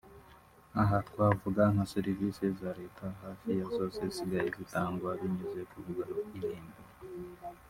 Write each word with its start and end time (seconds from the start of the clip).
Aha 0.81 0.97
twavuga 1.09 1.63
nka 1.73 1.85
serivisi 1.93 2.45
za 2.59 2.71
leta 2.79 3.05
hafi 3.21 3.49
ya 3.59 3.65
zose 3.75 3.99
zisigaye 4.09 4.47
zitangwa 4.57 5.09
binyuze 5.19 5.61
ku 5.69 5.75
rubuga 5.85 6.05
Irembo 6.37 6.79